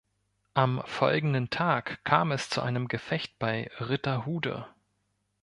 [0.55, 4.65] Am folgenden Tag kam es zu einem Gefecht bei Ritterhude.